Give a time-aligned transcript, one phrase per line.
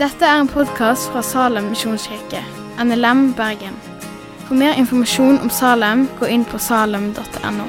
[0.00, 2.40] Dette er en podkast fra Salem misjonskirke,
[2.80, 3.74] NLM Bergen.
[4.46, 7.66] For mer informasjon om Salem, gå inn på salem.no.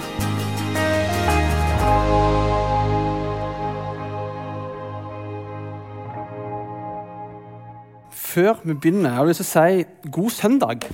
[8.16, 10.88] Før vi begynner, jeg har lyst til å si god søndag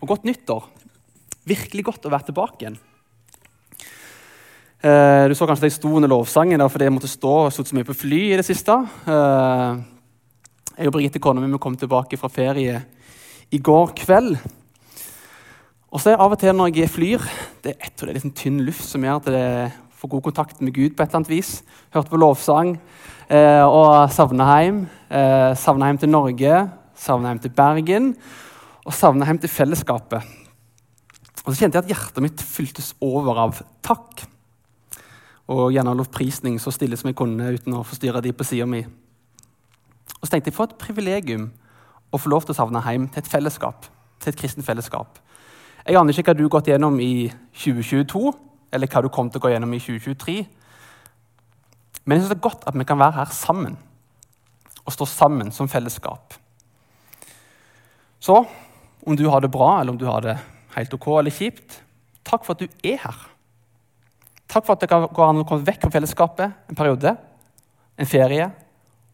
[0.00, 0.66] og godt nyttår.
[1.46, 2.82] Virkelig godt å være tilbake igjen.
[4.82, 7.52] Eh, du så kanskje at jeg sto under lovsangen der fordi jeg måtte stå og
[7.54, 8.74] stått så mye på fly i det siste.
[9.06, 9.76] Eh,
[10.74, 12.80] jeg og Birgitte kona mi kom tilbake fra ferie
[13.54, 14.32] i går kveld.
[15.92, 17.22] Og så er av og til når jeg flyr
[17.62, 20.74] det er, det er liksom tynn luft som gjør at jeg får god kontakt med
[20.74, 21.52] Gud på et eller annet vis.
[21.94, 22.74] Hørte på lovsang
[23.28, 24.82] eh, og savna hjem.
[25.62, 26.58] Savna hjem til Norge,
[26.98, 28.12] savna hjem til Bergen
[28.82, 30.26] og savna hjem til fellesskapet.
[31.46, 34.31] Og så kjente jeg at hjertet mitt fyltes over av takk.
[35.52, 38.80] Og gjerne lovprisning så stille som jeg kunne uten å forstyrre de på sida mi.
[40.18, 41.50] Og så tenkte jeg for et privilegium
[42.12, 43.88] å få lov til å savne hjem til et fellesskap.
[44.22, 45.18] til et kristent fellesskap.
[45.82, 47.26] Jeg aner ikke hva du har gått gjennom i
[47.58, 48.30] 2022,
[48.70, 50.36] eller hva du kom til å gå gjennom i 2023.
[52.04, 53.74] Men jeg synes det er godt at vi kan være her sammen
[54.84, 56.34] og stå sammen som fellesskap.
[58.22, 58.44] Så
[59.02, 60.36] om du har det bra, eller om du har det
[60.76, 61.80] helt ok eller kjipt,
[62.22, 63.18] takk for at du er her.
[64.52, 67.14] Takk for at det kan gå an å komme vekk fra fellesskapet en periode,
[67.96, 68.50] en ferie,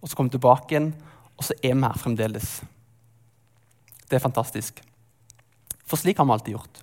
[0.02, 0.90] og så komme tilbake igjen,
[1.38, 2.48] og så er vi her fremdeles.
[4.08, 4.82] Det er fantastisk.
[5.86, 6.82] For slik har vi alltid gjort.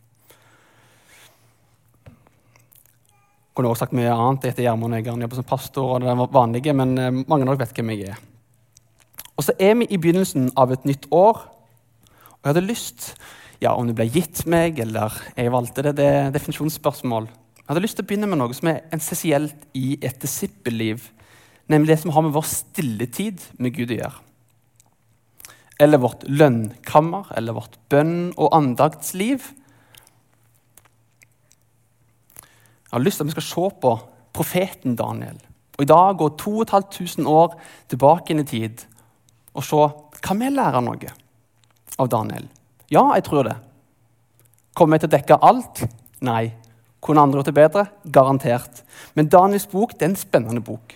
[2.06, 4.44] Jeg kunne også sagt mye annet.
[4.44, 5.92] Jeg heter Gjermund Øygarden, jobber som pastor.
[5.92, 8.18] og det er vanlige, Men eh, mange av dere vet hvem jeg er.
[9.38, 11.38] Og så er vi i begynnelsen av et nytt år.
[11.40, 13.16] Og jeg hadde lyst
[13.62, 17.30] ja, Om det ble gitt meg, eller jeg valgte det, det er definisjonsspørsmål.
[17.66, 21.08] Jeg hadde lyst til å begynne med noe som er essensielt i et disippelliv.
[21.66, 24.20] Nemlig det som har med vår stilletid med Gud å gjøre.
[25.82, 29.48] Eller vårt lønnkammer, eller vårt bønn- og andaktsliv.
[32.86, 33.94] Jeg har lyst til at vi skal se på
[34.38, 35.40] profeten Daniel.
[35.80, 37.58] Og I dag gå 2500 år
[37.90, 38.86] tilbake inn i tid
[39.56, 39.82] og se
[40.22, 41.16] kan vi lære noe
[41.98, 42.46] av Daniel.
[42.94, 43.58] Ja, jeg tror det.
[44.78, 45.82] Kommer jeg til å dekke alt?
[46.22, 46.54] Nei.
[47.06, 47.86] Kunne andre gjort det bedre?
[48.10, 48.82] Garantert.
[49.14, 50.96] Men Daniels bok det er en spennende bok.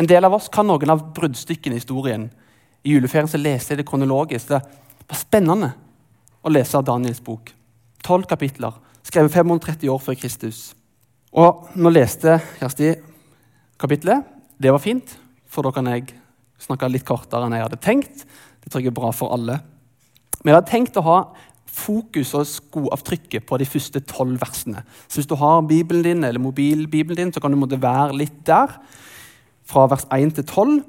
[0.00, 2.30] En del av oss kan noen av bruddstykkene i historien.
[2.80, 4.48] I juleferien så leste jeg det kronologisk.
[4.48, 4.60] Det
[5.10, 5.72] var spennende
[6.40, 7.52] å lese av Daniels bok.
[8.00, 8.72] Tolv kapitler,
[9.04, 10.70] skrevet 530 år før Kristus.
[11.36, 12.94] Og nå leste Kjersti
[13.80, 14.24] kapitlet.
[14.60, 15.12] Det var fint,
[15.48, 16.08] for da kan jeg
[16.60, 18.24] snakke litt kortere enn jeg hadde tenkt.
[18.60, 19.60] Det tror jeg er bra for alle.
[20.40, 21.18] Men jeg hadde tenkt å ha
[21.70, 24.82] fokus og skoavtrykket på de første tolv versene.
[25.08, 28.42] Så hvis du har Bibelen din eller mobilbibelen din, så kan du måtte være litt
[28.46, 28.74] der.
[29.64, 30.80] Fra vers 1 til 12.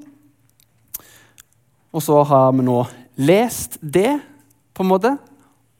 [1.92, 2.80] Og så har vi nå
[3.20, 4.20] lest det,
[4.72, 5.16] på en måte.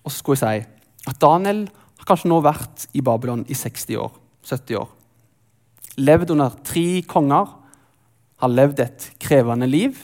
[0.05, 1.65] Og så skulle jeg si at Daniel
[1.99, 4.13] har kanskje nå vært i Babylon i 60 år.
[4.47, 4.89] 70 år.
[5.99, 7.59] Levd under tre konger.
[8.43, 9.99] Har levd et krevende liv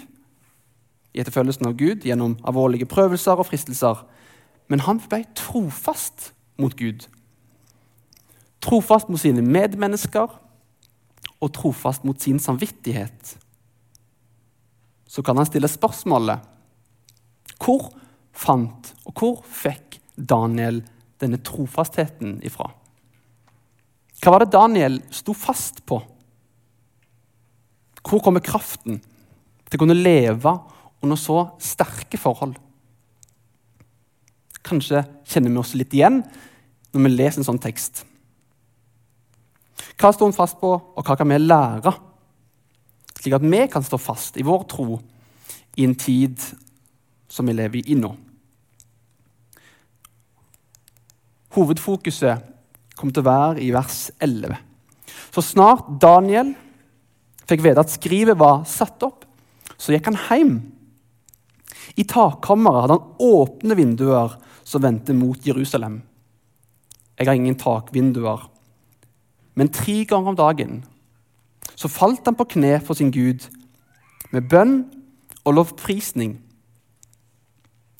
[1.15, 4.05] i etterfølgelsen av Gud gjennom alvorlige prøvelser og fristelser.
[4.69, 7.07] Men han ble trofast mot Gud.
[8.65, 10.35] Trofast mot sine medmennesker
[11.39, 13.37] og trofast mot sin samvittighet.
[15.09, 16.45] Så kan han stille spørsmålet
[17.59, 17.89] hvor
[18.39, 20.83] fant og hvor fikk Daniel
[21.19, 22.69] denne trofastheten ifra?
[24.19, 26.01] Hva var det Daniel sto fast på?
[28.03, 28.99] Hvor kommer kraften
[29.69, 30.55] til å kunne leve
[31.05, 32.57] under så sterke forhold?
[34.67, 36.23] Kanskje kjenner vi oss litt igjen
[36.93, 38.05] når vi leser en sånn tekst.
[39.99, 41.93] Hva står hun fast på, og hva kan vi lære?
[43.19, 44.99] Slik at vi kan stå fast i vår tro
[45.79, 46.39] i en tid
[47.31, 48.13] som vi lever i nå.
[51.55, 52.47] Hovedfokuset
[52.99, 54.55] kommer til å være i vers 11.
[55.35, 56.55] Så snart Daniel
[57.49, 59.25] fikk vite at skrivet var satt opp,
[59.79, 60.55] så gikk han hjem.
[61.99, 64.35] I takkammeret hadde han åpne vinduer
[64.69, 66.03] som vendte mot Jerusalem.
[67.19, 68.45] Jeg har ingen takvinduer.
[69.57, 70.83] Men tre ganger om dagen
[71.79, 73.47] så falt han på kne for sin Gud
[74.35, 74.83] med bønn
[75.47, 76.37] og lovprisning.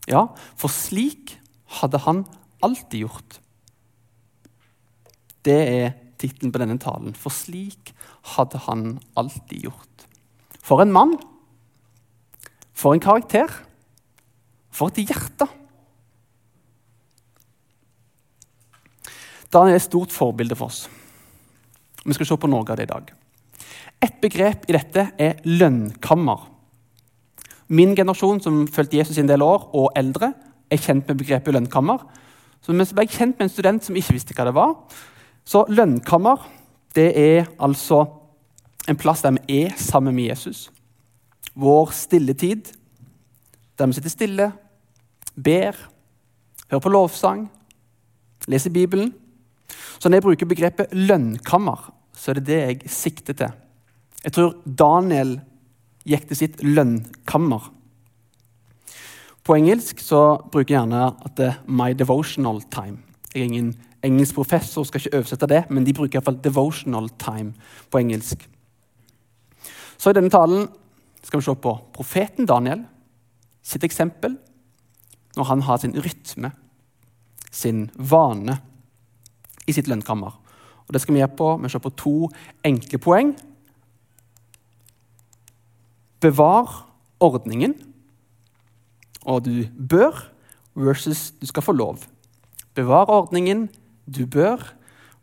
[0.09, 0.27] Ja,
[0.59, 1.37] for slik
[1.79, 2.25] hadde han
[2.65, 3.39] alltid gjort.
[5.45, 7.15] Det er tittelen på denne talen.
[7.17, 7.93] For slik
[8.35, 10.09] hadde han alltid gjort.
[10.63, 11.17] For en mann.
[12.77, 13.53] For en karakter.
[14.71, 15.49] For et hjerte.
[19.53, 20.85] Daniel er et stort forbilde for oss.
[22.05, 23.11] Vi skal se på noe av det i dag.
[24.05, 26.45] Et begrep i dette er lønnkammer.
[27.69, 30.33] Min generasjon, som fulgte Jesus i en del år, og eldre,
[30.71, 32.05] er kjent med begrepet lønnkammer.
[32.61, 34.75] Så vi ble kjent med en student som ikke visste hva det var.
[35.49, 36.45] Så lønnkammer
[36.97, 38.05] det er altså
[38.89, 40.69] en plass der vi er sammen med Jesus.
[41.55, 42.73] Vår stille tid,
[43.79, 44.53] der vi sitter stille,
[45.37, 45.77] ber,
[46.71, 47.49] hører på lovsang,
[48.49, 49.15] leser Bibelen.
[49.99, 53.57] Så når jeg bruker begrepet lønnkammer, så er det det jeg sikter til.
[54.25, 55.37] Jeg tror Daniel
[56.09, 57.69] gikk til sitt lønnkammer.
[59.45, 60.23] På engelsk så
[60.53, 63.01] bruker jeg gjerne at det er 'my devotional time'.
[63.35, 67.55] Jeg er ingen engelsk professor, skal ikke oversette det, men de bruker iallfall 'devotional time'
[67.91, 68.49] på engelsk.
[69.99, 70.69] Så i denne talen
[71.23, 72.85] skal vi se på profeten Daniel
[73.63, 74.37] sitt eksempel
[75.37, 76.53] når han har sin rytme,
[77.51, 78.59] sin vane,
[79.69, 80.33] i sitt lønnkammer.
[80.89, 82.31] Og Det skal vi gjøre på, vi ser på to
[82.65, 83.35] enkle poeng.
[86.21, 86.89] Bevar
[87.21, 87.75] ordningen,
[89.23, 90.33] og du bør,
[90.75, 91.99] versus du skal få lov.
[92.75, 93.69] Bevar ordningen,
[94.07, 94.75] du bør,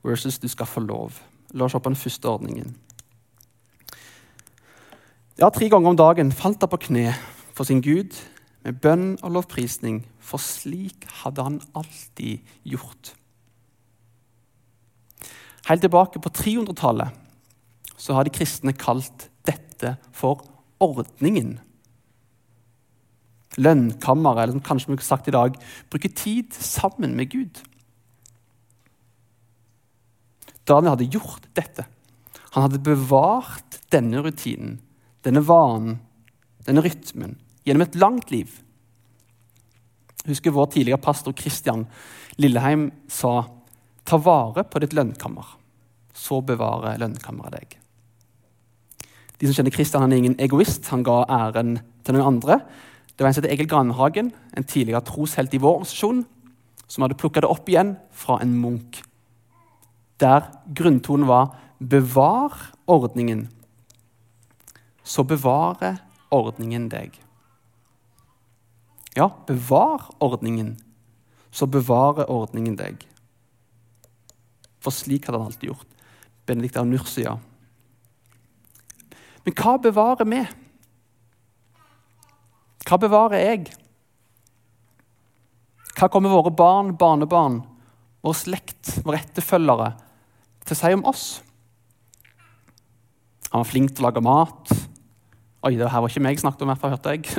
[0.03, 1.11] versus du skal få lov.
[1.53, 2.75] La oss se på den første ordningen.
[5.39, 7.13] Ja, Tre ganger om dagen falt han på kne
[7.55, 8.15] for sin Gud
[8.63, 13.15] med bønn og lovprisning, for slik hadde han alltid gjort.
[15.65, 17.21] Helt tilbake på 300-tallet
[17.97, 20.43] så har de kristne kalt dette for
[20.83, 21.55] ordningen.
[23.55, 25.55] Lønnkammeret, eller som kanskje vi har sagt i dag,
[25.89, 27.61] bruke tid sammen med Gud.
[30.67, 31.85] Daniel hadde gjort dette.
[32.55, 34.79] Han hadde bevart denne rutinen,
[35.25, 35.99] denne vanen,
[36.67, 38.59] denne rytmen, gjennom et langt liv.
[40.25, 41.85] Jeg husker vår tidligere pastor Christian
[42.41, 43.43] Lilleheim sa
[44.05, 45.55] ta vare på ditt lønnkammer,
[46.13, 47.75] så bevarer lønnkammeret deg.
[49.39, 50.87] De som kjenner Kristian, han er ingen egoist.
[50.93, 52.61] Han ga æren til noen andre.
[53.15, 56.23] Det var en som het Egil Granhagen, en tidligere troshelt i vår organisasjon,
[56.87, 59.01] som hadde plukka det opp igjen fra en munk.
[60.21, 63.49] Der grunntonen var 'bevar ordningen',
[65.03, 65.99] så bevarer
[66.31, 67.19] ordningen deg.
[69.15, 70.77] Ja, bevar ordningen,
[71.51, 73.05] så bevarer ordningen deg.
[74.85, 75.91] For slik hadde han alltid gjort.
[76.45, 77.39] Benedikt av Nursia
[79.45, 80.41] men hva bevarer vi?
[82.85, 83.67] Hva bevarer jeg?
[85.95, 87.59] Hva kommer våre barn, barnebarn,
[88.25, 89.91] vår slekt, våre etterfølgere
[90.65, 91.27] til å si om oss?
[93.51, 94.73] Han var flink til å lage mat.
[95.65, 97.29] Oi, det her var ikke meg jeg snakket om, i hørte jeg.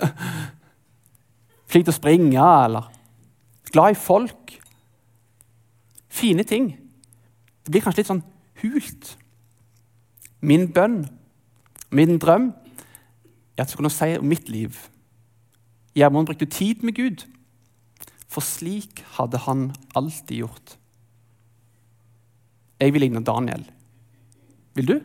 [1.70, 2.86] flink til å springe, eller
[3.74, 4.54] glad i folk.
[6.06, 6.70] Fine ting.
[7.66, 8.26] Det blir kanskje litt sånn
[8.62, 9.16] hult.
[10.46, 11.00] Min bønn
[11.90, 12.48] Min drøm
[13.56, 14.74] er at jeg kunne si om mitt liv
[15.96, 17.22] Gjermund brukte tid med Gud,
[18.28, 20.74] for slik hadde han alltid gjort.
[22.76, 23.64] Jeg vil ligne Daniel.
[24.76, 24.96] Vil du?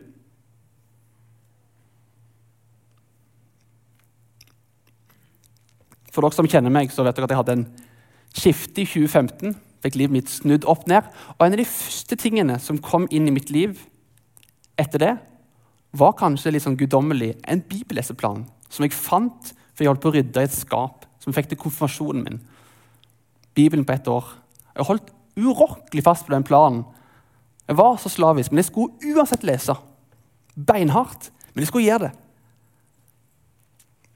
[6.12, 7.68] For dere som kjenner meg, så vet dere at jeg hadde en
[8.36, 9.56] skifte i 2015.
[9.82, 11.08] Fikk livet mitt snudd opp ned.
[11.38, 13.80] Og en av de første tingene som kom inn i mitt liv
[14.80, 15.14] etter det,
[15.92, 20.16] var kanskje litt sånn guddommelig en bibelleseplan som jeg fant for jeg holdt på å
[20.16, 22.40] rydde i et skap, som fikk til konfirmasjonen min.
[23.58, 24.28] Bibelen på ett år.
[24.76, 26.84] Jeg holdt urokkelig fast på den planen.
[27.68, 29.76] Jeg var så slavisk, men jeg skulle uansett lese.
[30.56, 32.14] Beinhardt, men jeg skulle gjøre det.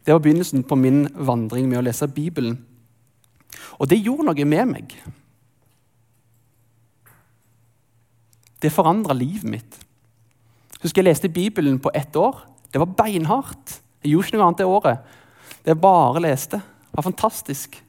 [0.06, 2.60] Det var begynnelsen på min vandring med å lese Bibelen.
[3.80, 4.98] Og det gjorde noe med meg.
[8.62, 9.80] Det forandra livet mitt.
[10.82, 12.44] Husker jeg leste Bibelen på ett år.
[12.72, 13.80] Det var beinhardt.
[14.04, 15.18] Jeg gjorde ikke noe annet det året.
[15.66, 16.60] Det jeg bare leste.
[16.60, 17.80] Det var fantastisk,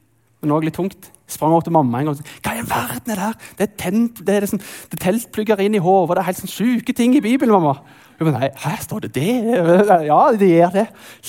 [0.41, 1.11] men òg litt tungt.
[1.27, 3.37] Jeg sprang opp til mamma en gang og sa hva i verden er det her?
[3.59, 6.15] Det er, tent, det er, liksom, det er teltplugger inn i hodet.
[6.15, 7.75] Det er helt sånn sjuke ting i Bibelen, mamma.
[8.17, 9.33] Hun ba, nei, her står det det?
[10.09, 10.85] Ja, det gjør det.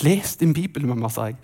[0.07, 1.39] Les din Bibel, mamma, sa jeg.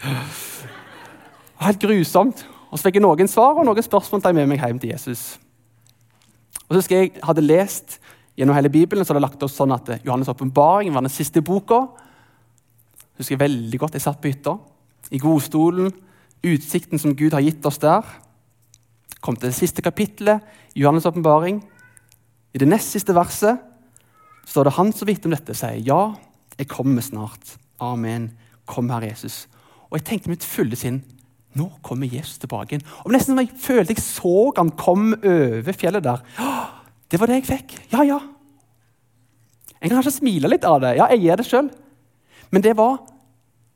[1.60, 2.44] Helt grusomt.
[2.70, 5.34] Og så fikk jeg noen svar og noen spørsmål til med meg hjem til Jesus.
[6.74, 8.00] Og så husker jeg hadde lest
[8.34, 11.38] Gjennom hele Bibelen så hadde jeg lagt oss sånn at Johannes' åpenbaring var den siste
[11.38, 11.84] boka.
[13.14, 14.56] Husker jeg veldig godt, jeg satt på hytta,
[15.14, 15.92] i godstolen,
[16.42, 18.02] utsikten som Gud har gitt oss der.
[19.22, 20.42] Kom til det siste kapittelet
[20.74, 21.60] Johannes' åpenbaring.
[22.50, 23.62] I det nest siste verset
[24.50, 26.02] står det han som vet om dette sier ja,
[26.58, 27.54] jeg kommer snart.
[27.78, 28.32] Amen.
[28.66, 29.44] Kom, Herre Jesus.
[29.92, 31.04] Og jeg tenkte mitt fulle sinn
[31.54, 32.86] nå kommer Jesus tilbake igjen.
[33.04, 36.22] Og Nesten som jeg følte jeg så han kom over fjellet der.
[37.10, 37.76] Det var det jeg fikk.
[37.92, 38.20] Ja, ja.
[39.78, 40.94] En kan kanskje smile litt av det.
[40.98, 41.68] Ja, jeg gjør det sjøl.
[42.50, 42.98] Men det var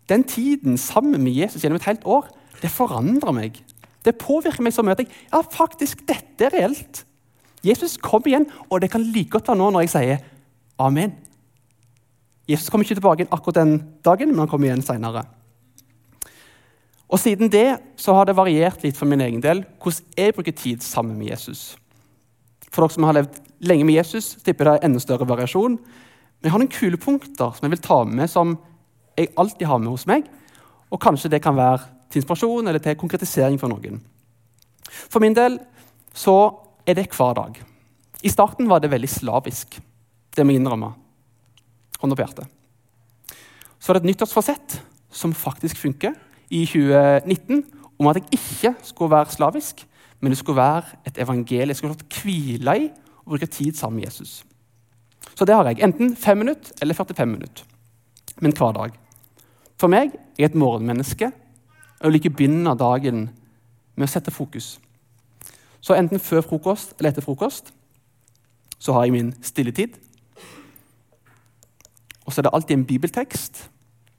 [0.09, 2.31] den tiden sammen med Jesus gjennom et helt år.
[2.63, 3.61] Det forandrer meg.
[4.05, 7.05] Det påvirker meg så mye at jeg ja, faktisk, dette er reelt.
[7.67, 10.21] Jesus kom igjen, og det kan like godt være nå når jeg sier
[10.81, 11.13] amen.
[12.49, 13.75] Jesus kom ikke tilbake akkurat den
[14.07, 15.27] dagen, men han kom igjen seinere.
[17.09, 20.57] Og Siden det så har det variert litt for min egen del hvordan jeg bruker
[20.57, 21.77] tid sammen med Jesus.
[22.69, 25.79] For dere som har levd lenge med Jesus, tipper det er enda større variasjon.
[25.79, 28.59] Men jeg har noen kule punkter som jeg vil ta med, som
[29.19, 30.29] jeg alltid har med hos meg.
[30.93, 31.81] Og kanskje det kan være
[32.13, 33.99] til inspirasjon eller til konkretisering for noen.
[35.09, 35.59] For min del
[36.17, 36.37] så
[36.89, 37.59] er det hver dag.
[38.23, 39.81] I starten var det veldig slavisk.
[40.35, 40.93] Det må jeg innrømme.
[41.99, 42.47] Hånda på hjertet.
[43.79, 44.79] Så er det et nyttårsfasett
[45.15, 46.15] som faktisk funker
[46.51, 47.65] i 2019,
[47.99, 49.87] om at jeg ikke skulle være slavisk,
[50.21, 51.69] men det skulle være et evangelium.
[51.69, 52.89] Jeg skulle fått hvile i
[53.25, 54.45] og bruke tid sammen med Jesus.
[55.35, 55.83] Så det har jeg.
[55.85, 57.65] Enten 5 minutter eller 45 minutter.
[58.41, 58.91] Men hver dag.
[59.79, 61.31] For meg er jeg et morgenmenneske
[62.01, 63.29] og liker å begynne dagen
[63.95, 64.79] med å sette fokus.
[65.81, 67.73] Så enten før frokost eller etter frokost
[68.79, 69.95] så har jeg min stilletid.
[72.27, 73.63] Og så er det alltid en bibeltekst,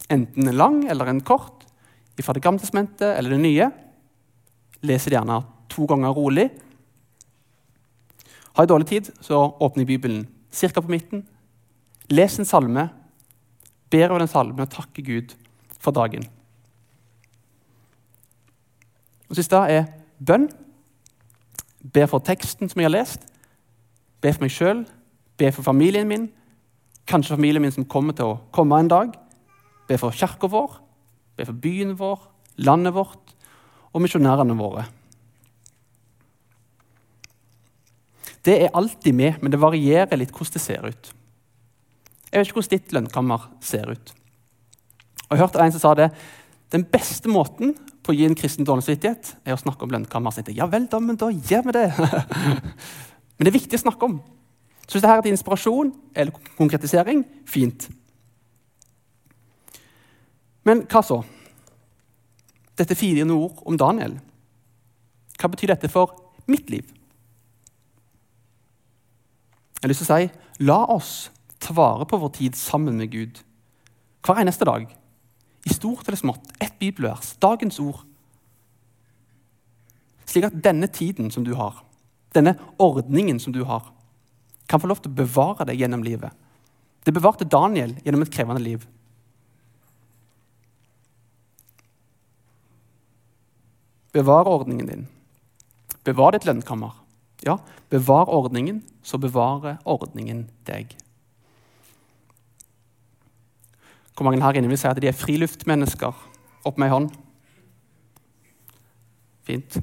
[0.10, 1.59] enten en lang eller en kort,
[2.26, 3.70] fra Det gamle testamentet eller det nye.
[4.82, 6.50] Leser det gjerne to ganger rolig.
[8.54, 10.82] Har jeg dårlig tid, så åpner jeg Bibelen ca.
[10.82, 11.28] på midten.
[12.10, 12.90] Les en salme,
[13.90, 15.36] ber over den salmen og takker Gud
[15.80, 16.26] for dagen.
[19.30, 19.86] Og siste er
[20.20, 20.50] bønn.
[21.94, 23.24] Be for teksten som jeg har lest.
[24.22, 24.84] Be for meg sjøl.
[25.38, 26.28] Be for familien min.
[27.08, 29.14] Kanskje familien min som kommer til å komme en dag.
[29.88, 30.82] Be for kirka vår.
[31.40, 32.20] Be for byen vår,
[32.68, 33.36] landet vårt
[33.96, 34.84] og misjonærene våre.
[38.44, 41.12] Det er alltid med, men det varierer litt hvordan det ser ut.
[42.30, 44.12] Jeg vet ikke hvordan ditt lønnkammer ser ut.
[45.30, 46.10] Og Jeg hørte en som sa det.
[46.74, 47.72] Den beste måten
[48.04, 50.36] på å gi en kristen dårlig samvittighet, er å snakke om lønnkammer.
[50.52, 51.88] Ja vel, da, men da gjør vi det.
[53.38, 54.20] men det er viktig å snakke om.
[54.86, 57.88] Så hvis dette er til inspirasjon eller konkretisering, fint.
[60.70, 61.24] Men hva så?
[62.78, 64.20] Dette fire ord om Daniel.
[65.40, 66.14] Hva betyr dette for
[66.52, 66.86] mitt liv?
[69.80, 71.14] Jeg har lyst til å si la oss
[71.64, 73.40] ta vare på vår tid sammen med Gud
[74.28, 74.86] hver eneste dag.
[75.66, 76.52] I stort eller smått.
[76.60, 77.34] Ett bibelvers.
[77.42, 78.04] Dagens ord.
[80.30, 81.82] Slik at denne tiden som du har,
[82.36, 83.88] denne ordningen som du har,
[84.70, 86.36] kan få lov til å bevare deg gjennom livet.
[87.02, 88.84] Det bevarte Daniel gjennom et krevende liv.
[94.14, 95.08] Bevar ordningen din.
[96.04, 96.96] Bevar ditt lønnkammer.
[97.46, 97.58] Ja,
[97.90, 100.96] bevar ordningen, så bevarer ordningen deg.
[104.16, 106.26] Hvor mange her inne vil si at de er friluftmennesker?
[106.68, 107.14] Opp med ei hånd.
[109.48, 109.80] Fint.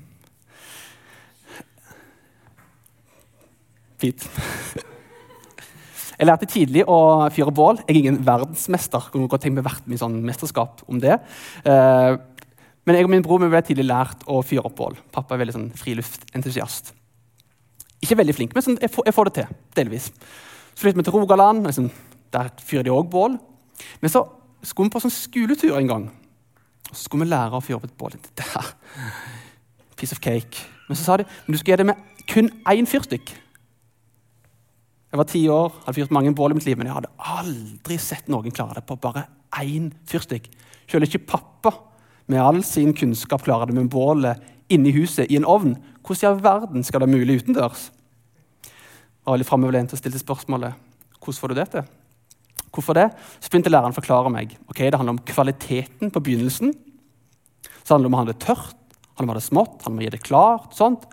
[3.97, 4.29] Fint.
[6.17, 6.99] Jeg lærte tidlig å
[7.33, 7.81] fyre bål.
[7.85, 9.05] Jeg er ingen verdensmester.
[9.05, 11.17] Jeg kunne godt tenkt meg vært med i sånn mesterskap om det.
[11.65, 12.17] Eh,
[12.87, 14.99] men jeg og min bror ble tidlig lært å fyre opp bål.
[15.15, 16.93] Pappa er veldig sånn friluftentusiast.
[18.05, 19.57] Ikke veldig flink, men sånn, jeg, får, jeg, får, det til.
[19.75, 20.11] delvis.
[20.77, 21.67] Så flyttet vi til Rogaland.
[21.67, 21.89] Liksom,
[22.37, 23.35] der fyrer de òg bål.
[24.03, 24.23] Men så
[24.63, 26.05] skulle vi på sånn skoletur en gang.
[26.93, 28.15] Så skulle vi lære å fyre opp et bål.
[28.39, 28.71] Der.
[29.99, 30.63] Piece of cake.
[30.87, 33.33] Men så sa de men du skal gjøre det med kun én fyrstikk.
[35.07, 37.97] Jeg var ti år, hadde fyrt mange bål i mitt liv, men jeg hadde aldri
[38.03, 39.25] sett noen klare det på bare
[39.63, 40.51] én fyrstikk.
[40.87, 41.73] Selv ikke pappa
[42.27, 44.43] med all sin kunnskap klarer det med bålet
[44.73, 45.77] inne i huset i en ovn.
[46.03, 47.91] Hvordan i all verden skal det være mulig utendørs?
[49.27, 50.75] Var litt framoverlent og stilte spørsmålet
[51.17, 51.87] hvordan får du det til.
[52.71, 53.07] Hvorfor det?
[53.41, 54.53] Så begynte læreren å forklare meg.
[54.69, 56.75] Ok, Det handler om kvaliteten på begynnelsen.
[57.83, 58.77] Så handler det om å ha det tørt,
[59.17, 60.75] handler om å ha det smått, handler om å gi det klart.
[60.75, 61.07] sånt.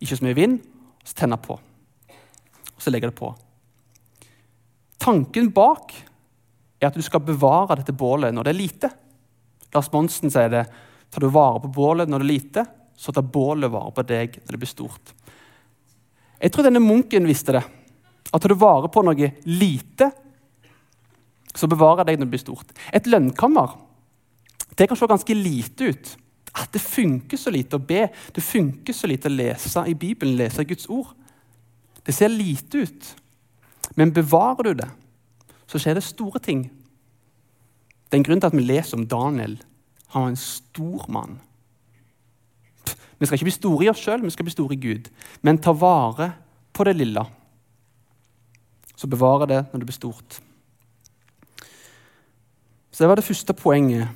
[0.00, 0.60] Ikke så mye vind.
[1.00, 1.54] Og så tenner på.
[1.54, 3.34] Og så legger det på.
[4.98, 5.92] Tanken bak
[6.80, 8.90] er at du skal bevare dette bålet når det er lite.
[9.74, 10.64] Lars Monsen sier det.
[11.10, 12.66] Tar du vare på bålet når det er lite,
[12.96, 15.14] så tar bålet vare på deg når det blir stort.
[16.40, 17.64] Jeg tror denne munken visste det.
[18.30, 20.10] At tar du vare på noe lite,
[21.54, 22.74] så bevarer deg når det blir stort.
[22.94, 23.80] Et lønnkammer
[24.74, 26.16] det kan se ganske lite ut.
[26.54, 30.36] At det funker så lite å be, det funker så lite å lese i Bibelen,
[30.38, 31.12] lese Guds ord.
[32.02, 33.10] Det ser lite ut.
[33.94, 34.88] Men bevarer du det,
[35.66, 36.66] så skjer det store ting
[38.14, 39.56] det er en grunn til at vi leser om Daniel.
[40.14, 41.40] Han var en stor mann.
[43.18, 45.08] Vi skal ikke bli store i oss sjøl, vi skal bli store i Gud.
[45.42, 46.28] Men ta vare
[46.70, 47.24] på det lille.
[48.94, 50.36] så bevare det når det blir stort.
[52.92, 54.08] Så det var det første poenget.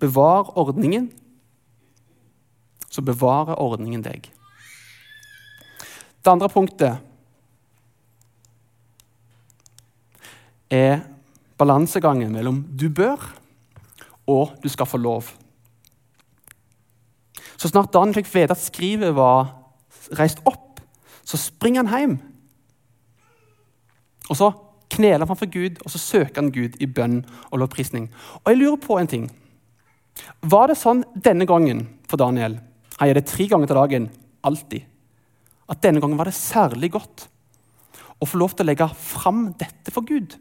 [0.00, 1.10] Bevar ordningen,
[2.88, 4.30] så bevarer ordningen deg.
[6.24, 6.96] Det andre punktet
[10.70, 11.15] er
[11.58, 13.22] balansegangen mellom du bør
[14.26, 15.30] og du skal få lov.
[17.56, 19.54] Så snart Daniel fikk vite at skrivet var
[20.18, 20.80] reist opp,
[21.26, 22.16] så springer han hjem.
[24.28, 24.50] Og så
[24.92, 28.10] kneler han for Gud, og så søker han Gud i bønn og lovprisning.
[28.44, 29.26] Og jeg lurer på en ting.
[30.42, 32.58] Var det sånn denne gangen for Daniel?
[32.98, 34.10] Han gjør det tre ganger til dagen.
[34.46, 34.86] Alltid.
[35.70, 37.26] At denne gangen var det særlig godt
[38.22, 40.36] å få lov til å legge fram dette for Gud.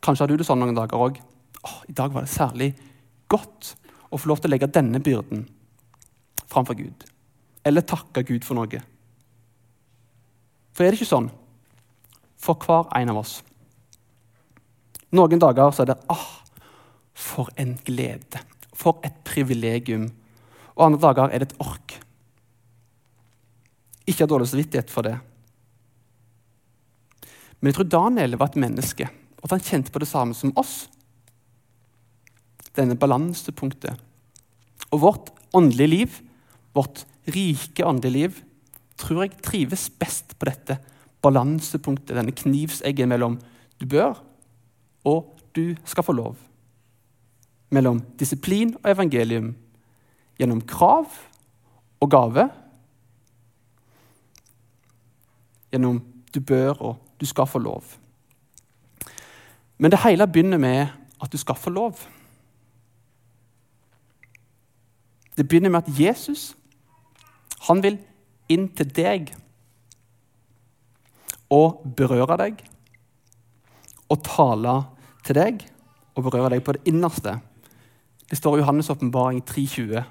[0.00, 1.20] Kanskje har du det sånn noen dager òg.
[1.88, 2.70] I dag var det særlig
[3.30, 3.74] godt
[4.10, 5.44] å få lov til å legge denne byrden
[6.50, 7.04] framfor Gud.
[7.64, 8.80] Eller takke Gud for noe.
[10.72, 11.30] For er det ikke sånn
[12.40, 13.40] for hver en av oss?
[15.12, 16.28] Noen dager så er det ah,
[17.12, 18.40] for en glede.
[18.72, 20.08] For et privilegium.
[20.76, 21.96] Og andre dager er det et ork.
[24.08, 25.18] Ikke ha dårlig samvittighet for det.
[27.60, 30.84] Men jeg tror Daniel var et menneske, at han kjente på det samme som oss
[32.76, 33.96] denne balansepunktet.
[34.90, 36.20] Og vårt åndelige liv,
[36.74, 38.38] vårt rike åndelige liv,
[39.00, 40.76] tror jeg trives best på dette
[41.24, 43.38] balansepunktet, denne knivseggen mellom
[43.80, 44.18] du bør
[45.08, 46.36] og du skal få lov.
[47.70, 49.52] Mellom disiplin og evangelium.
[50.38, 51.06] Gjennom krav
[52.00, 52.48] og gave.
[55.72, 56.00] Gjennom
[56.34, 57.99] du bør og du skal få lov.
[59.80, 60.86] Men det hele begynner med
[61.22, 61.96] at du skal få lov.
[65.36, 66.56] Det begynner med at Jesus
[67.68, 67.96] han vil
[68.48, 69.30] inn til deg
[71.50, 72.60] og berøre deg
[74.10, 74.74] og tale
[75.24, 75.64] til deg
[76.14, 77.38] og berøre deg på det innerste.
[78.30, 80.02] Det står i Johannes' åpenbaring 3,20.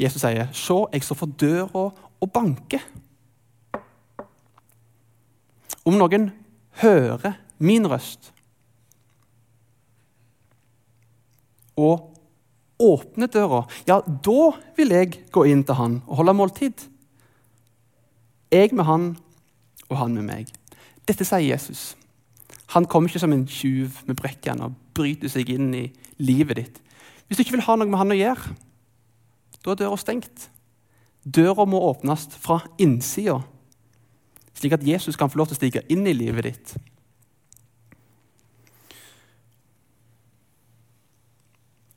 [0.00, 1.90] Jesus sier, 'Se, jeg står for døra
[2.20, 2.86] og banker.'
[5.84, 6.30] Om noen
[6.80, 8.32] hører min røst
[11.76, 12.12] og
[12.82, 16.86] åpner døra, ja, da vil jeg gå inn til han og holde måltid.
[18.52, 19.06] Jeg med han
[19.88, 20.50] og han med meg.
[21.08, 21.92] Dette sier Jesus.
[22.74, 25.86] Han kommer ikke som en tjuv med brekken og bryter seg inn i
[26.20, 26.82] livet ditt.
[27.26, 28.54] Hvis du ikke vil ha noe med han å gjøre,
[29.62, 30.48] da er døra stengt.
[31.22, 33.38] Døra må åpnes fra innsida,
[34.62, 36.74] slik at Jesus kan få lov til å stige inn i livet ditt.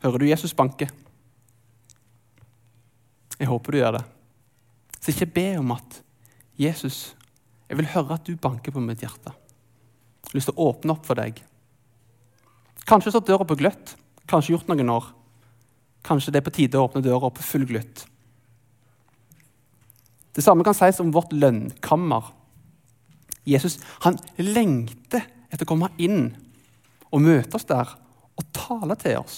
[0.01, 0.87] Hører du Jesus banke?
[3.37, 4.03] Jeg håper du gjør det.
[4.97, 5.99] Så ikke be om at
[6.57, 7.13] Jesus,
[7.69, 9.33] jeg vil høre at du banker på mitt hjerte.
[9.33, 11.37] Jeg har lyst til å åpne opp for deg.
[12.89, 13.93] Kanskje står døra på gløtt.
[14.29, 15.11] Kanskje gjort noen år.
[16.05, 18.05] Kanskje det er på tide å åpne døra på full gløtt.
[20.35, 22.33] Det samme kan sies om vårt lønnkammer.
[23.45, 26.31] Jesus han lengter etter å komme inn
[27.11, 27.91] og møte oss der
[28.35, 29.37] og tale til oss.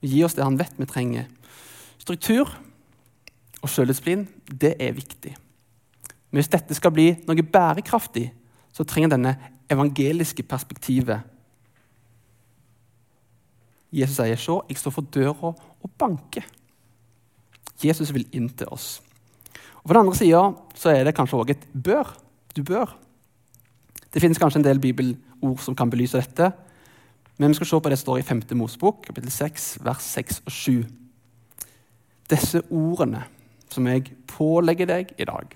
[0.00, 1.26] Gi oss det han vet vi trenger.
[2.00, 2.48] Struktur
[3.60, 5.34] og sjøldisiplin, det er viktig.
[6.30, 8.30] Men hvis dette skal bli noe bærekraftig,
[8.72, 9.34] så trenger denne
[9.70, 11.20] evangeliske perspektivet.
[13.92, 16.46] Jesus sier, 'Se, jeg står for døra og banker'.
[17.84, 19.02] Jesus vil inn til oss.
[19.82, 20.40] Og På den andre sida
[20.92, 22.16] er det kanskje òg et bør.
[22.56, 22.96] Du bør.
[24.12, 26.52] Det finnes kanskje en del bibelord som kan belyse dette.
[27.38, 28.42] Men vi skal se på det som står i 5.
[28.58, 30.84] Mosebok, kapittel 6, vers 6 og 7.
[32.30, 33.24] Disse ordene
[33.70, 35.54] som jeg pålegger deg i dag,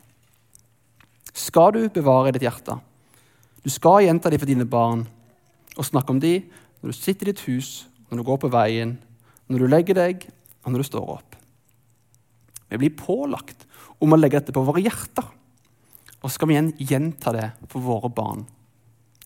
[1.34, 2.78] skal du bevare i ditt hjerte.
[3.64, 5.04] Du skal gjenta dem for dine barn
[5.74, 6.46] og snakke om dem
[6.80, 8.96] når du sitter i ditt hus, når du går på veien,
[9.48, 10.26] når du legger deg,
[10.64, 11.36] og når du står opp.
[12.70, 13.66] Vi blir pålagt
[14.04, 15.26] om å legge dette på våre hjerter.
[16.20, 18.44] Og så skal vi igjen gjenta det for våre barn.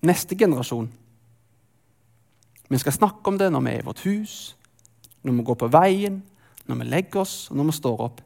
[0.06, 0.88] Neste generasjon
[2.68, 4.32] vi skal snakke om det når vi er i vårt hus,
[5.24, 6.18] når vi går på veien,
[6.68, 8.18] når vi legger oss, og når vi står opp.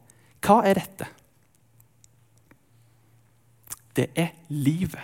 [0.43, 1.07] Hva er dette?
[3.95, 4.99] Det er livet.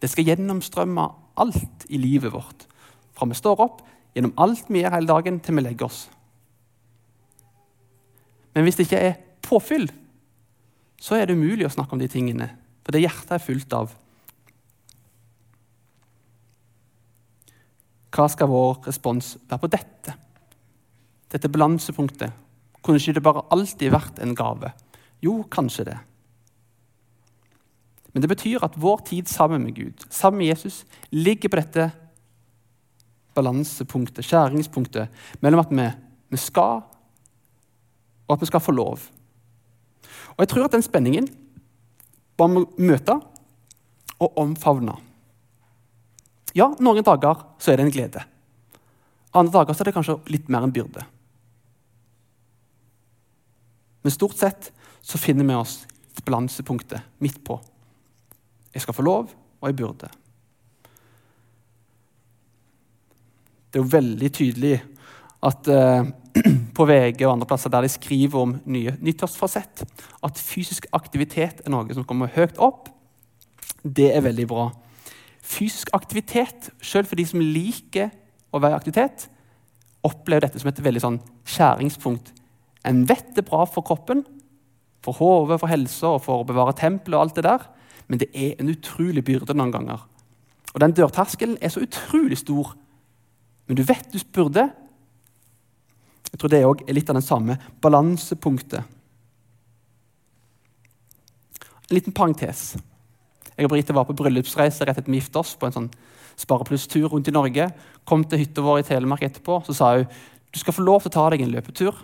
[0.00, 1.06] Det skal gjennomstrømme
[1.40, 2.66] alt i livet vårt.
[3.16, 3.80] Fra vi står opp,
[4.12, 6.02] gjennom alt vi gjør hele dagen, til vi legger oss.
[8.52, 9.88] Men hvis det ikke er påfyll,
[11.00, 12.50] så er det umulig å snakke om de tingene.
[12.84, 13.94] For det hjertet er fullt av.
[18.10, 20.14] Hva skal vår respons være på dette?
[21.30, 22.34] Dette balansepunktet.
[22.84, 24.72] Kunne ikke det bare alltid vært en gave?
[25.24, 25.98] Jo, kanskje det.
[28.12, 30.82] Men det betyr at vår tid sammen med Gud, sammen med Jesus,
[31.14, 31.90] ligger på dette
[33.38, 35.08] balansepunktet, skjæringspunktet,
[35.40, 35.86] mellom at vi,
[36.34, 36.82] vi skal,
[38.26, 39.06] og at vi skal få lov.
[40.40, 41.26] Og Jeg tror at den spenningen
[42.40, 43.12] bare må møte
[44.16, 44.94] og omfavne.
[46.56, 48.22] Ja, noen dager så er det en glede.
[49.36, 51.04] Andre dager så er det kanskje litt mer en byrde.
[54.00, 54.70] Men stort sett
[55.04, 55.82] så finner vi oss
[56.16, 57.58] et balansepunktet midt på.
[58.72, 60.08] Jeg skal få lov, og jeg burde.
[63.68, 64.78] Det er jo veldig tydelig
[65.44, 66.08] at eh,
[66.76, 69.84] på VG og andre plasser der de skriver om nye nyttårsfasett.
[70.22, 72.88] at fysisk aktivitet er noe som kommer høyt opp.
[73.82, 74.70] Det er veldig bra.
[75.42, 78.10] Fysisk aktivitet, selv for de som liker
[78.52, 79.28] å være i aktivitet,
[80.04, 82.32] opplever dette som et veldig sånn skjæringspunkt.
[82.86, 84.22] En vet det er bra for kroppen,
[85.04, 87.66] for hodet, for helsa og for å bevare tempelet og alt det der,
[88.08, 90.04] men det er en utrolig byrde noen ganger.
[90.74, 92.74] Og den dørterskelen er så utrolig stor.
[93.66, 94.68] Men du vet du burde.
[96.30, 98.98] Jeg tror det òg er litt av den samme balansepunktet.
[101.90, 102.76] En liten parentes.
[103.56, 105.56] Jeg og Brite var på bryllupsreise rett etter vi giftet oss.
[105.58, 105.90] på en sånn
[106.40, 107.66] Sparepluss-tur rundt i Norge.
[108.08, 109.60] Kom til hytta vår i Telemark etterpå.
[109.66, 110.06] Så sa hun
[110.50, 111.94] du skal få lov til å ta deg en løpetur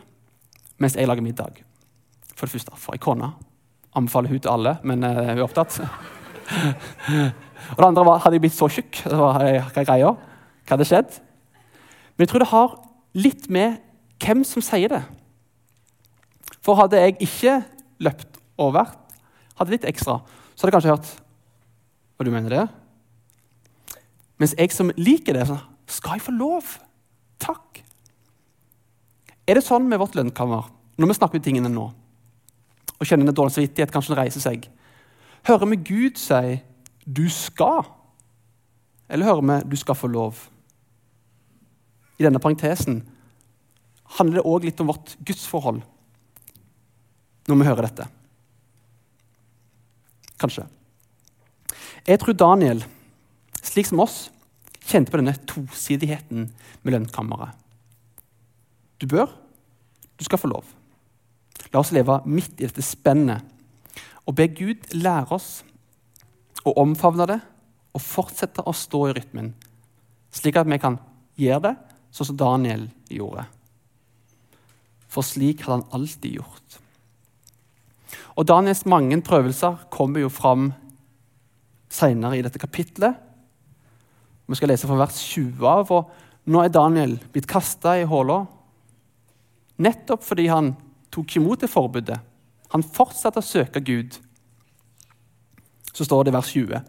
[0.78, 1.62] mens jeg lager middag.
[2.36, 3.32] For det første, for ei kone.
[3.96, 5.78] Anbefaler hun til alle, men uh, hun er opptatt.
[7.72, 9.00] og det andre var hadde jeg blitt så tjukk.
[9.08, 10.12] Var, hva er greia?
[10.66, 11.16] Hva hadde skjedd?
[12.14, 12.76] Men jeg tror det har
[13.16, 13.80] litt med
[14.22, 15.02] hvem som sier det.
[16.64, 17.60] For hadde jeg ikke
[18.02, 18.98] løpt og vært,
[19.58, 20.18] hadde litt ekstra,
[20.54, 21.14] så hadde jeg kanskje hørt
[22.16, 22.64] Hva du mener det?
[24.40, 26.70] Mens jeg som liker det, sånn Skal jeg få lov?
[27.40, 27.82] Takk.
[29.46, 31.84] Er det sånn med vårt lønnkammer, når vi snakker om tingene nå,
[32.96, 34.64] og kjenner en dårlig samvittighet, kanskje den reiser seg,
[35.46, 36.56] hører vi Gud si
[37.06, 37.86] 'du skal'?
[39.08, 40.48] Eller hører vi 'du skal få lov'?
[42.18, 43.04] I denne parentesen
[44.18, 45.82] handler det òg litt om vårt gudsforhold
[47.46, 48.06] når vi hører dette.
[50.40, 50.66] Kanskje.
[52.06, 52.82] Jeg tror Daniel,
[53.62, 54.26] slik som oss,
[54.86, 56.50] kjente på denne tosidigheten
[56.82, 57.54] med lønnkammeret.
[59.02, 59.30] Du bør,
[60.16, 60.68] du skal få lov.
[61.72, 63.42] La oss leve midt i dette spennet
[64.26, 65.50] og be Gud lære oss
[66.66, 67.40] å omfavne det
[67.96, 69.52] og fortsette å stå i rytmen,
[70.34, 70.98] slik at vi kan
[71.40, 71.74] gjøre det
[72.14, 73.46] sånn som Daniel gjorde.
[75.16, 76.80] For slik hadde han alltid gjort.
[78.36, 80.68] Og Daniels mange prøvelser kommer jo fram
[81.88, 83.16] senere i dette kapitlet.
[84.46, 88.44] Vi skal lese fra vers 20 av, og nå er Daniel blitt kasta i håla
[89.82, 90.74] nettopp fordi han
[91.12, 92.18] tok imot det forbudet.
[92.72, 94.16] Han fortsatte å søke Gud.
[95.92, 96.80] Så står det i vers 20.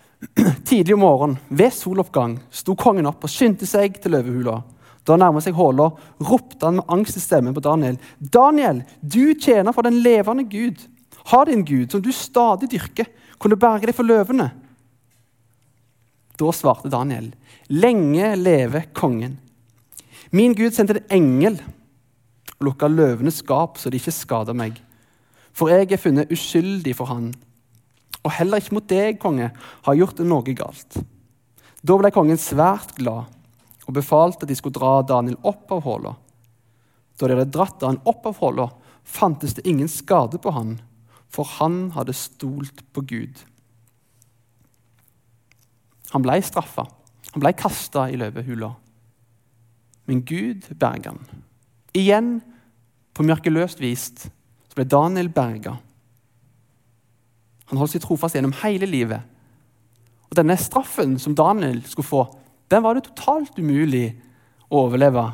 [0.68, 4.60] Tidlig om morgenen, ved soloppgang, sto kongen opp og skyndte seg til løvehula.
[5.04, 5.88] Da han nærmet seg håla,
[6.22, 7.96] ropte han med angst i stemmen på Daniel.
[8.18, 10.82] Daniel, du tjener for den levende Gud.
[11.30, 13.08] Har din Gud, som du stadig dyrker,
[13.40, 14.50] kunne berge deg for løvene.
[16.40, 17.30] Da svarte Daniel,
[17.72, 19.38] lenge leve kongen.
[20.32, 21.58] Min Gud sendte en engel
[22.60, 24.78] og lukka løvenes skap så de ikke skada meg.
[25.56, 27.32] For jeg er funnet uskyldig for han.
[28.20, 31.00] Og heller ikke mot deg, konge, har gjort noe galt.
[31.80, 33.28] Da ble kongen svært glad
[33.90, 36.14] og befalte at de skulle dra Daniel opp av hullet.
[37.18, 40.76] Da de hadde dratt han opp av hullet, fantes det ingen skade på han,
[41.30, 43.42] for han hadde stolt på Gud.
[46.14, 46.86] Han ble straffa.
[47.34, 48.70] Han ble kasta i løvehula.
[50.10, 51.44] Men Gud berga han.
[51.94, 52.32] Igjen,
[53.14, 54.06] på mørkeløst vis,
[54.70, 55.76] så ble Daniel berga.
[57.70, 59.26] Han holdt seg trofast gjennom hele livet.
[60.30, 62.24] Og Denne straffen som Daniel skulle få,
[62.70, 64.12] den var det totalt umulig
[64.70, 65.24] å overleve.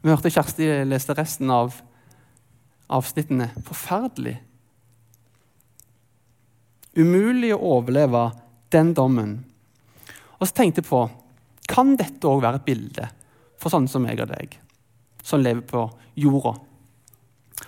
[0.00, 1.74] Vi hørte Kjersti leste resten av
[2.90, 3.50] avsnittene.
[3.64, 4.36] Forferdelig.
[6.98, 8.26] Umulig å overleve
[8.72, 9.38] den dommen.
[10.40, 11.04] Og så tenkte jeg på
[11.70, 13.06] kan dette òg være et bilde
[13.60, 14.56] for sånne som meg og deg,
[15.22, 15.84] som lever på
[16.18, 16.54] jorda,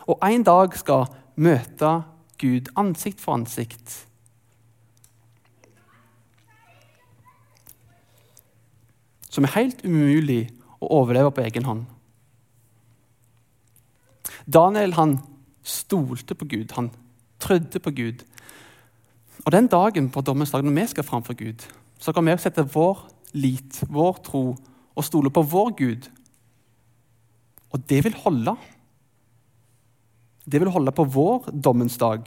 [0.09, 1.05] og en dag skal
[1.37, 1.90] møte
[2.40, 3.92] Gud ansikt for ansikt.
[9.32, 10.50] Som er helt umulig
[10.82, 11.86] å overleve på egen hånd.
[14.44, 15.16] Daniel han
[15.62, 16.90] stolte på Gud, han
[17.42, 18.24] trodde på Gud.
[19.44, 21.64] Og Den dagen på dommens dag, når vi skal framfor Gud,
[21.98, 24.44] så kan vi sette vår lit, vår tro,
[24.94, 26.08] og stole på vår Gud.
[27.72, 28.56] Og det vil holde.
[30.44, 32.26] det vil holde på vår dommens dag.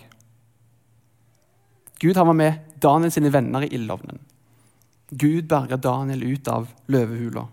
[2.00, 4.20] Gud han var med Daniel sine venner i ildovnen.
[5.10, 7.46] Gud berga Daniel ut av løvehula.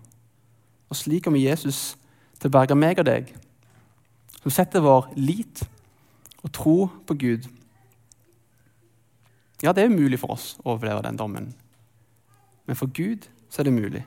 [0.89, 1.93] Og slik kommer Jesus
[2.39, 3.29] til å berge meg og deg,
[4.41, 5.63] som setter vår lit
[6.43, 7.45] og tro på Gud.
[9.63, 11.53] Ja, det er umulig for oss å overleve den dommen,
[12.67, 14.03] men for Gud så er det mulig.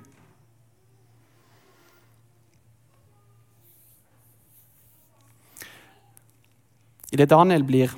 [7.14, 7.92] Idet Daniel blir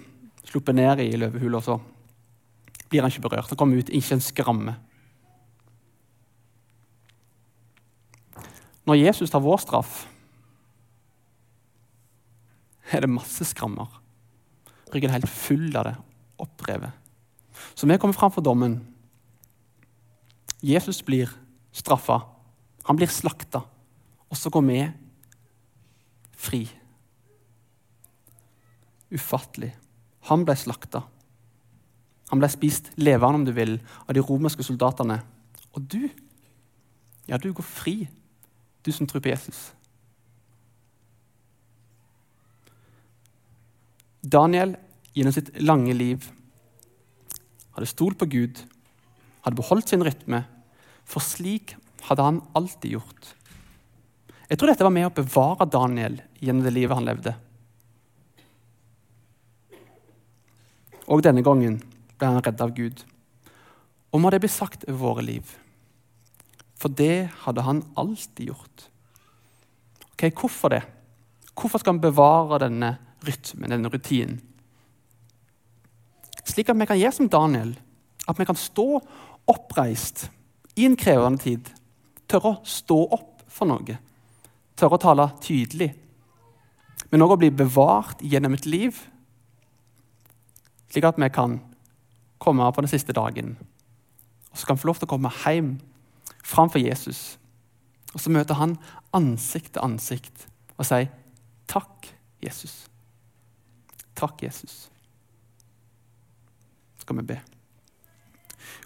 [0.47, 1.81] sluppet ned i løvehula, så
[2.89, 3.51] blir han ikke berørt.
[3.51, 4.77] Han kommer ut ikke en skramme.
[8.89, 10.07] Når Jesus tar vår straff,
[12.89, 13.91] er det masse skrammer.
[14.89, 15.97] Ryggen er helt full av det,
[16.41, 16.95] opprevet.
[17.77, 18.79] Så vi kommer fram for dommen.
[20.65, 21.29] Jesus blir
[21.73, 22.23] straffa.
[22.89, 23.61] Han blir slakta.
[24.33, 24.81] Og så går vi
[26.33, 26.65] fri.
[29.13, 29.75] Ufattelig.
[30.33, 31.05] Han ble slakta.
[32.33, 35.21] Han ble spist levende, om du vil, av de romerske soldatene.
[35.77, 36.09] Og du,
[37.29, 37.97] ja, du går fri,
[38.89, 39.69] du som tror på Jesus.
[44.21, 44.75] Daniel
[45.15, 46.27] gjennom sitt lange liv
[47.77, 48.63] hadde stolt på Gud,
[49.45, 50.43] hadde beholdt sin rytme,
[51.07, 51.77] for slik
[52.09, 53.35] hadde han alltid gjort.
[54.49, 57.35] Jeg tror dette var med å bevare Daniel gjennom det livet han levde.
[61.09, 61.79] Og denne gangen
[62.19, 63.01] ble han redda av Gud.
[64.13, 65.53] Og må det bli sagt over våre liv.
[66.79, 68.89] For det hadde han alltid gjort.
[70.13, 70.83] Ok, Hvorfor det?
[71.59, 72.93] Hvorfor skal han bevare denne
[73.27, 74.39] rytmen, denne rutinen?
[76.47, 77.75] Slik at vi kan gjøre som Daniel,
[78.29, 79.01] at vi kan stå
[79.49, 80.29] oppreist
[80.79, 81.69] i en krevende tid.
[82.31, 83.99] Tørre å stå opp for noe.
[84.79, 85.91] Tørre å tale tydelig.
[87.11, 88.97] Men òg å bli bevart gjennom et liv
[90.89, 91.59] slik at vi kan
[92.41, 93.57] komme på den siste dagen.
[94.51, 95.75] Og så kan vi få lov til å komme hjem
[96.49, 97.39] framfor Jesus.
[98.15, 98.77] Og så møter han
[99.13, 101.09] ansikt til ansikt og sier,
[101.69, 102.15] 'Takk,
[102.47, 102.89] Jesus'.
[104.15, 104.91] Takk, Jesus.
[106.97, 107.41] Så skal vi be.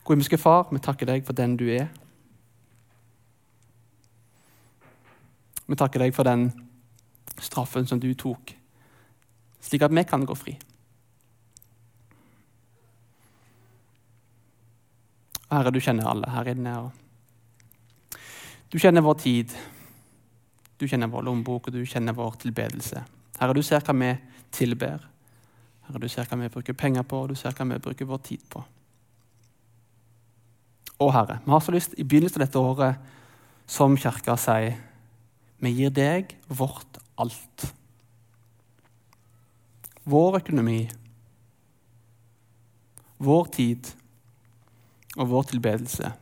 [0.04, 1.86] Gode himmelske Far, vi takker deg for den du er.
[5.66, 6.50] Vi takker deg for den
[7.40, 8.52] straffen som du tok,
[9.60, 10.58] slik at vi kan gå fri.
[15.52, 17.01] Herre, du kjenner alle her inne.
[18.72, 19.52] Du kjenner vår tid,
[20.80, 23.02] du kjenner vår lommebok, og du kjenner vår tilbedelse.
[23.36, 24.14] Herre, du ser hva vi
[24.54, 25.02] tilber.
[25.84, 28.22] Herre, du ser hva vi bruker penger på, og du ser hva vi bruker vår
[28.24, 28.62] tid på.
[30.96, 33.12] Å, Herre, vi har så lyst i begynnelsen av dette året,
[33.68, 34.80] som kirka sier,
[35.62, 37.68] vi gir deg vårt alt.
[40.08, 40.80] Vår økonomi,
[43.22, 43.92] vår tid
[45.20, 46.16] og vår tilbedelse.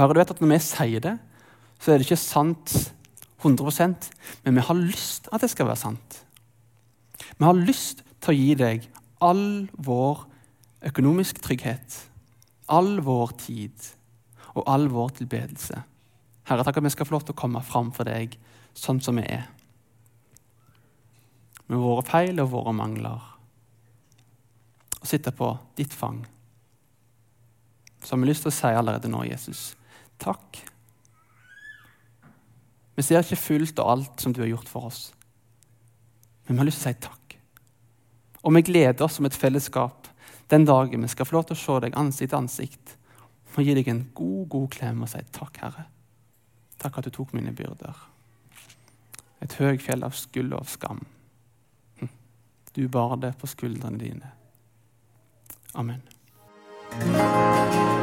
[0.00, 1.18] Og Herre, du vet at Når vi sier det,
[1.80, 2.72] så er det ikke sant
[3.44, 4.08] 100%
[4.44, 6.16] men vi har lyst at det skal være sant.
[7.36, 8.84] Vi har lyst til å gi deg
[9.20, 10.26] all vår
[10.88, 11.96] økonomisk trygghet,
[12.68, 13.88] all vår tid
[14.54, 15.80] og all vår tilbedelse.
[16.48, 18.36] Herre, takk at vi skal få lov til å komme fram for deg
[18.76, 19.48] sånn som vi er.
[21.68, 23.28] Med våre feil og våre mangler.
[25.00, 26.24] Og sitte på ditt fang.
[28.00, 29.70] Så har vi lyst til å si allerede nå, Jesus,
[30.20, 30.60] takk.
[32.96, 35.02] Vi ser ikke fullt og alt som du har gjort for oss,
[36.46, 37.36] men vi har lyst til å si takk.
[38.40, 40.08] Og vi gleder oss som et fellesskap
[40.50, 42.96] den dagen vi skal få lov til å se deg ansikt til ansikt
[43.56, 45.84] og gi deg en god, god klem og si takk, Herre.
[46.80, 47.96] Takk at du tok mine byrder.
[49.44, 51.02] Et høyt fjell av skyld og skam.
[52.00, 52.12] Hm.
[52.76, 54.32] Du bar det på skuldrene dine.
[55.74, 56.02] Amen.